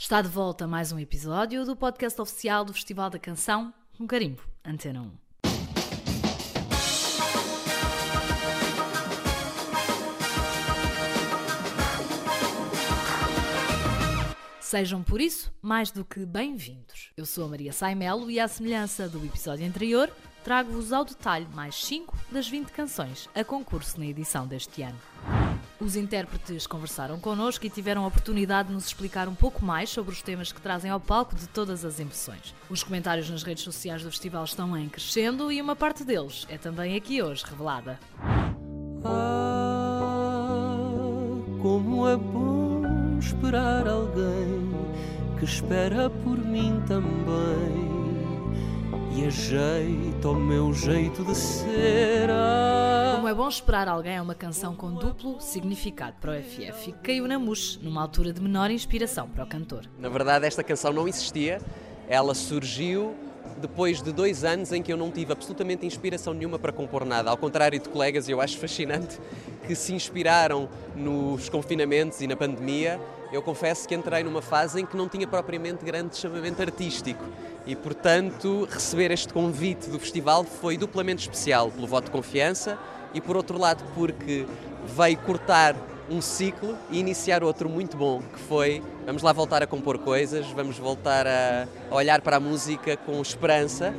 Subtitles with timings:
[0.00, 4.42] Está de volta mais um episódio do podcast oficial do Festival da Canção, um carimbo,
[4.64, 5.12] Antena 1.
[14.60, 17.12] Sejam por isso mais do que bem-vindos.
[17.16, 20.10] Eu sou a Maria Saimelo e, à semelhança do episódio anterior,
[20.42, 24.98] trago-vos ao detalhe mais 5 das 20 canções a concurso na edição deste ano.
[25.84, 30.12] Os intérpretes conversaram connosco e tiveram a oportunidade de nos explicar um pouco mais sobre
[30.12, 32.54] os temas que trazem ao palco de todas as emoções.
[32.70, 36.56] Os comentários nas redes sociais do festival estão em crescendo e uma parte deles é
[36.56, 38.00] também aqui hoje revelada.
[39.04, 40.78] Ah,
[41.60, 44.72] como é bom esperar alguém
[45.38, 47.92] que espera por mim também
[49.14, 52.30] e ajeita o meu jeito de ser.
[52.30, 52.93] Ah,
[53.24, 56.92] Como é bom esperar alguém é uma canção com duplo significado para o FF e
[56.92, 59.86] caiu na mousse numa altura de menor inspiração para o cantor.
[59.98, 61.58] Na verdade, esta canção não existia,
[62.06, 63.14] ela surgiu
[63.62, 67.30] depois de dois anos em que eu não tive absolutamente inspiração nenhuma para compor nada.
[67.30, 69.18] Ao contrário de colegas, eu acho fascinante
[69.66, 73.00] que se inspiraram nos confinamentos e na pandemia.
[73.32, 77.24] Eu confesso que entrei numa fase em que não tinha propriamente grande chamamento artístico
[77.66, 82.78] e, portanto, receber este convite do festival foi duplamente especial pelo voto de confiança
[83.14, 84.44] e, por outro lado, porque
[84.84, 85.74] veio cortar
[86.10, 90.46] um ciclo e iniciar outro muito bom, que foi vamos lá voltar a compor coisas,
[90.48, 93.94] vamos voltar a olhar para a música com esperança.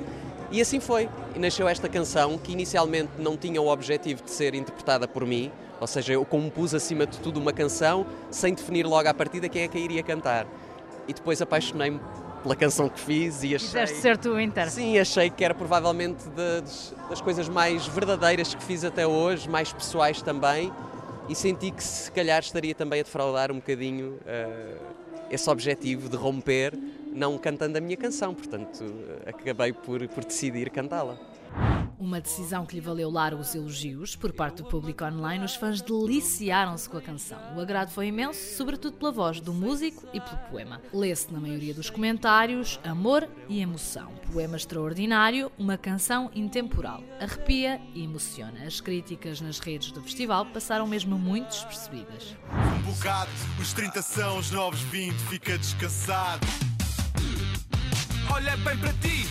[0.52, 1.10] E assim foi.
[1.36, 5.52] E nasceu esta canção que inicialmente não tinha o objetivo de ser interpretada por mim,
[5.80, 9.64] ou seja, eu compus acima de tudo uma canção sem definir logo à partida quem
[9.64, 10.48] é que a iria cantar.
[11.08, 12.00] E depois apaixonei-me
[12.46, 13.68] pela canção que fiz e achei.
[13.68, 14.76] Quiseste ser tu intérprete.
[14.76, 19.74] Sim, achei que era provavelmente das, das coisas mais verdadeiras que fiz até hoje, mais
[19.74, 20.72] pessoais também,
[21.28, 24.76] e senti que se calhar estaria também a defraudar um bocadinho eh,
[25.32, 26.78] esse objetivo de romper,
[27.12, 28.84] não cantando a minha canção, portanto
[29.26, 31.18] eh, acabei por, por decidir cantá-la.
[31.98, 35.46] Uma decisão que lhe valeu largos elogios por parte do público online.
[35.46, 37.40] Os fãs deliciaram-se com a canção.
[37.56, 40.82] O agrado foi imenso, sobretudo pela voz do músico e pelo poema.
[40.94, 44.12] Lê-se na maioria dos comentários amor e emoção.
[44.32, 47.02] Poema extraordinário, uma canção intemporal.
[47.20, 48.66] Arrepia e emociona.
[48.66, 52.36] As críticas nas redes do festival passaram mesmo muito despercebidas.
[52.52, 56.46] Um bocado, os 30 são os novos 20, fica descansado.
[58.34, 59.26] Olha bem para ti,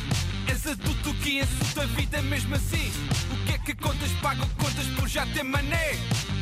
[0.70, 2.90] ensinta a vida mesmo assim.
[3.32, 4.10] O que é que contas?
[4.22, 5.92] Pagam contas por já ter mané,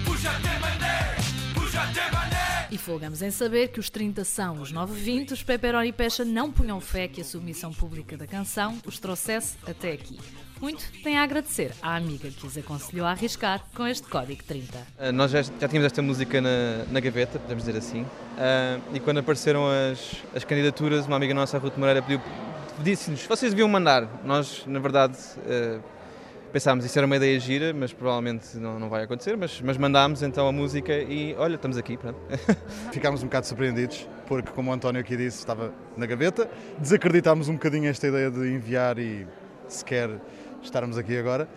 [0.04, 1.16] por já ter mané,
[1.54, 2.68] por já ter mané.
[2.70, 6.50] E folgamos em saber que os 30 são os 920, os Pepperoni e Pecha não
[6.50, 10.18] punham fé que a submissão pública da canção os trouxesse até aqui.
[10.60, 14.78] Muito tem a agradecer à amiga que os aconselhou a arriscar com este código 30.
[14.78, 18.98] Uh, Nós já, já tínhamos esta música na, na gaveta, podemos dizer assim, Uh, e
[18.98, 22.20] quando apareceram as, as candidaturas, uma amiga nossa, a Ruth Moreira, pediu,
[22.80, 24.08] disse-nos, vocês deviam mandar.
[24.24, 25.80] Nós, na verdade, uh,
[26.52, 30.22] pensámos, isso era uma ideia gira, mas provavelmente não, não vai acontecer, mas, mas mandámos
[30.22, 32.18] então a música e olha, estamos aqui, pronto.
[32.92, 36.48] Ficámos um bocado surpreendidos, porque, como o António aqui disse, estava na gaveta.
[36.78, 39.26] Desacreditámos um bocadinho esta ideia de enviar e
[39.68, 40.10] sequer
[40.62, 41.48] estarmos aqui agora.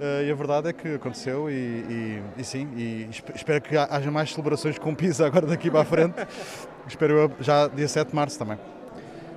[0.00, 3.76] Eh, e a verdade é que aconteceu e, e- e sim, e esp- espero que
[3.76, 6.14] ha- haja mais celebrações com pizza agora daqui para a frente.
[6.88, 8.58] espero eu já dia 7 de março também.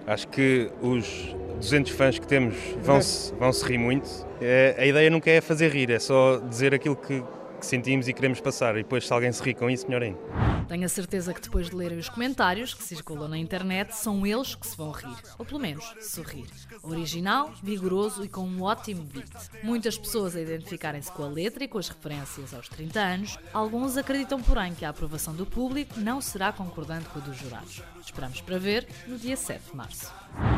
[0.07, 4.09] Acho que os 200 fãs que temos vão se, vão -se rir muito.
[4.39, 7.23] É, a ideia nunca é fazer rir, é só dizer aquilo que,
[7.59, 8.75] que sentimos e queremos passar.
[8.75, 10.19] E depois, se alguém se ri com isso, melhor ainda.
[10.67, 14.55] Tenho a certeza que depois de lerem os comentários que circulam na internet, são eles
[14.55, 16.47] que se vão rir, ou pelo menos sorrir.
[16.81, 19.29] Original, vigoroso e com um ótimo beat.
[19.63, 23.95] Muitas pessoas a identificarem-se com a letra e com as referências aos 30 anos, alguns
[23.95, 27.83] acreditam, porém, que a aprovação do público não será concordante com a dos jurados.
[28.03, 30.11] Esperamos para ver no dia 7 de março.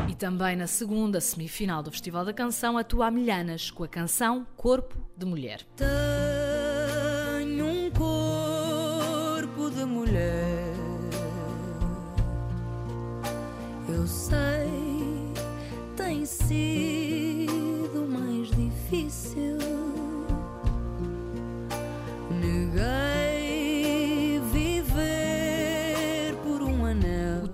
[0.09, 4.47] E também na segunda semifinal do Festival da Canção atua a Milhanas com a canção
[4.55, 5.65] Corpo de Mulher.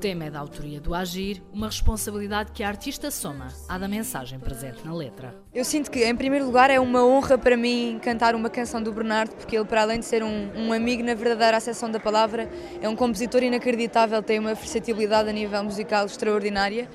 [0.04, 4.38] Tema é da autoria do Agir, uma responsabilidade que a artista soma à da mensagem
[4.38, 5.34] presente na letra.
[5.54, 8.92] Eu sinto que, em primeiro lugar, é uma honra para mim cantar uma canção do
[8.92, 12.52] Bernardo, porque ele, para além de ser um, um amigo na verdadeira acessão da palavra,
[12.82, 16.90] é um compositor inacreditável, tem uma versatilidade a nível musical extraordinária.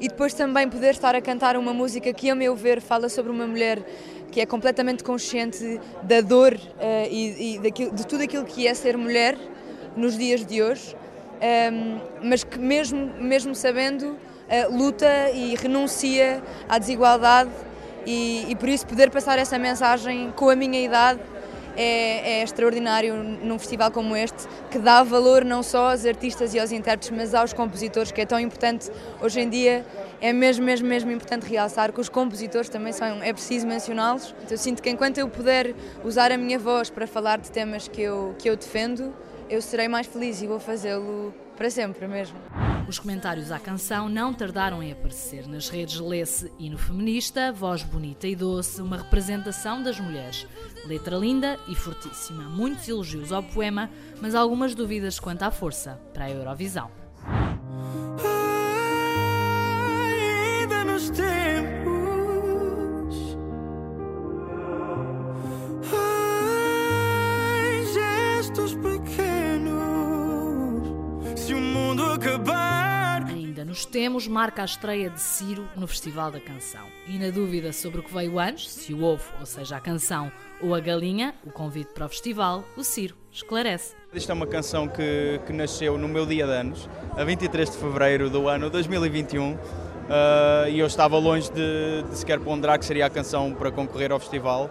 [0.00, 3.30] E depois também poder estar a cantar uma música que, a meu ver, fala sobre
[3.30, 3.84] uma mulher
[4.32, 8.72] que é completamente consciente da dor eh, e, e daquilo- de tudo aquilo que é
[8.72, 9.36] ser mulher
[9.94, 10.96] nos dias de hoje.
[12.22, 17.50] Mas que mesmo, mesmo sabendo, uh, luta e renuncia à desigualdade
[18.06, 21.20] e, e por isso poder passar essa mensagem com a minha idade
[21.76, 26.58] é, é, extraordinário num festival como este, que dá valor não só aos artistas e
[26.58, 28.90] aos intérpretes, mas aos compositores, que é tão importante
[29.20, 29.84] hoje em dia.
[30.18, 34.34] É mesmo, mesmo, mesmo importante realçar que os compositores também são, é preciso mencioná-los.
[34.38, 37.86] Então, eu sinto que enquanto eu puder usar a minha voz para falar de temas
[37.86, 39.12] que eu, que eu defendo,
[39.48, 42.36] eu serei mais feliz e vou fazê-lo para sempre mesmo.
[42.88, 45.46] Os comentários à canção não tardaram em aparecer.
[45.48, 50.46] Nas redes lê-se hino feminista, voz bonita e doce, uma representação das mulheres.
[50.84, 52.44] Letra linda e fortíssima.
[52.44, 53.90] Muitos elogios ao poema,
[54.20, 57.05] mas algumas dúvidas quanto à força para a Eurovisão.
[73.28, 76.86] Ainda nos temos, marca a estreia de Ciro no Festival da Canção.
[77.06, 80.32] E na dúvida sobre o que veio antes, se o ovo, ou seja, a canção,
[80.62, 83.94] ou a galinha, o convite para o festival, o Ciro esclarece.
[84.14, 87.76] Isto é uma canção que, que nasceu no meu dia de anos, a 23 de
[87.76, 89.58] fevereiro do ano 2021, uh,
[90.70, 94.18] e eu estava longe de, de sequer ponderar que seria a canção para concorrer ao
[94.18, 94.70] festival,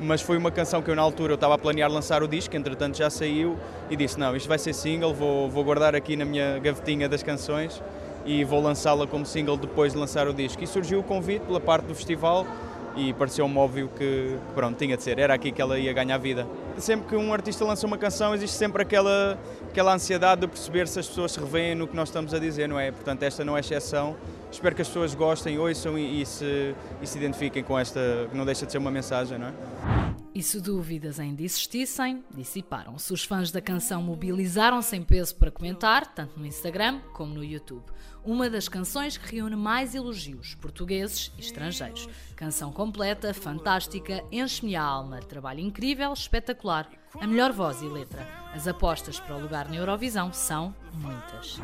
[0.00, 2.56] mas foi uma canção que eu na altura eu estava a planear lançar o disco,
[2.56, 3.56] entretanto já saiu,
[3.90, 7.22] e disse, não, isto vai ser single, vou, vou guardar aqui na minha gavetinha das
[7.22, 7.82] canções
[8.24, 10.62] e vou lançá-la como single depois de lançar o disco.
[10.62, 12.46] E surgiu o convite pela parte do festival,
[12.96, 16.46] e pareceu-me óbvio que pronto, tinha de ser, era aqui que ela ia ganhar vida.
[16.78, 19.38] Sempre que um artista lança uma canção existe sempre aquela,
[19.68, 22.68] aquela ansiedade de perceber se as pessoas se revêem no que nós estamos a dizer,
[22.68, 22.90] não é?
[22.90, 24.16] Portanto, esta não é exceção.
[24.56, 28.00] Espero que as pessoas gostem, ouçam e, e, se, e se identifiquem com esta,
[28.30, 29.52] que não deixa de ser uma mensagem, não é?
[30.34, 33.12] E se dúvidas ainda existissem, dissiparam-se.
[33.12, 37.84] Os fãs da canção mobilizaram-se em peso para comentar, tanto no Instagram como no YouTube.
[38.24, 42.08] Uma das canções que reúne mais elogios, portugueses e estrangeiros.
[42.34, 46.88] Canção completa, fantástica, enche-me a alma, trabalho incrível, espetacular.
[47.20, 48.26] A melhor voz e letra.
[48.54, 51.60] As apostas para o lugar na Eurovisão são muitas.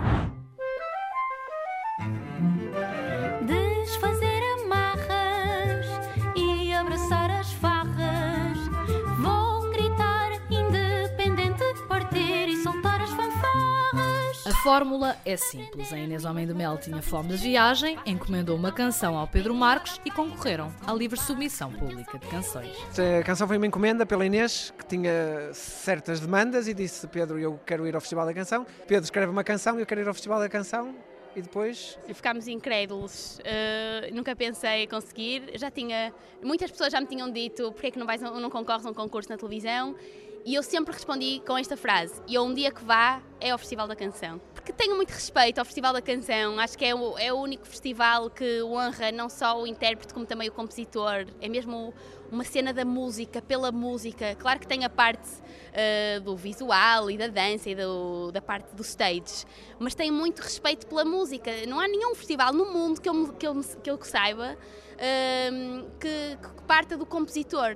[14.62, 15.92] Fórmula é simples.
[15.92, 20.00] A Inês Homem do Mel tinha fome de viagem, encomendou uma canção ao Pedro Marques
[20.04, 22.72] e concorreram à livre submissão pública de canções.
[23.20, 27.58] A canção foi uma encomenda pela Inês, que tinha certas demandas e disse: Pedro, eu
[27.66, 28.64] quero ir ao Festival da Canção.
[28.86, 30.94] Pedro escreve uma canção e eu quero ir ao Festival da Canção.
[31.34, 31.98] E depois.
[32.06, 33.40] E ficámos incrédulos.
[33.40, 35.50] Uh, nunca pensei conseguir.
[35.56, 36.14] Já tinha.
[36.40, 38.90] Muitas pessoas já me tinham dito: porque é que não, vais, não, não concorres a
[38.90, 39.96] um concurso na televisão?
[40.44, 43.58] E eu sempre respondi com esta frase: e eu um dia que vá é ao
[43.58, 44.40] Festival da Canção.
[44.62, 47.66] Porque tenho muito respeito ao Festival da Canção, acho que é o, é o único
[47.66, 51.26] festival que honra não só o intérprete como também o compositor.
[51.40, 51.92] É mesmo
[52.30, 54.36] uma cena da música, pela música.
[54.36, 58.72] Claro que tem a parte uh, do visual e da dança e do, da parte
[58.72, 59.44] do stage,
[59.80, 61.50] mas tem muito respeito pela música.
[61.66, 66.38] Não há nenhum festival no mundo que eu, que eu, que eu saiba uh, que,
[66.40, 67.74] que parta do compositor.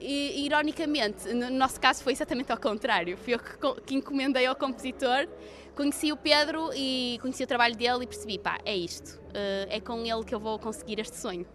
[0.00, 3.16] E, ironicamente, no nosso caso foi exatamente ao contrário.
[3.18, 5.28] Fui eu que, que encomendei ao compositor,
[5.74, 9.20] conheci o Pedro e conheci o trabalho dele e percebi, pá, é isto.
[9.28, 11.46] Uh, é com ele que eu vou conseguir este sonho.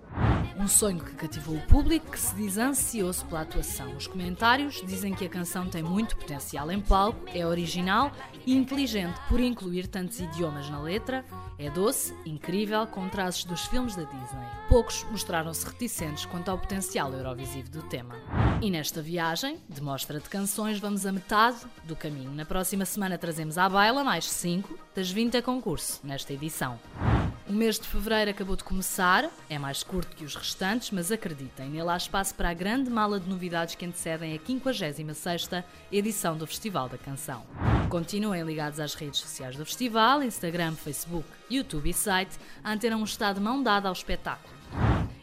[0.58, 3.94] Um sonho que cativou o público que se diz ansioso pela atuação.
[3.96, 8.10] Os comentários dizem que a canção tem muito potencial em palco, é original
[8.46, 11.26] e inteligente por incluir tantos idiomas na letra,
[11.60, 14.48] é doce, incrível, com traços dos filmes da Disney.
[14.70, 18.16] Poucos mostraram-se reticentes quanto ao potencial eurovisivo do tema.
[18.62, 22.32] E nesta viagem, de mostra de canções, vamos a metade do caminho.
[22.32, 26.80] Na próxima semana trazemos à baila mais 5 das 20 a concurso nesta edição.
[27.48, 31.70] O mês de fevereiro acabou de começar, é mais curto que os restantes, mas acreditem,
[31.70, 36.48] nele há espaço para a grande mala de novidades que antecedem a 56ª edição do
[36.48, 37.44] Festival da Canção.
[37.88, 43.04] Continuem ligados às redes sociais do festival, Instagram, Facebook, YouTube e site, a Antena um
[43.04, 44.56] estado de mão dada ao espetáculo.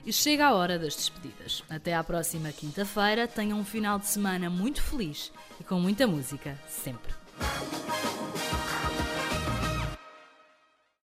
[0.07, 1.65] E chega a hora das despedidas.
[1.69, 6.57] Até à próxima quinta-feira, tenham um final de semana muito feliz e com muita música,
[6.69, 7.13] sempre.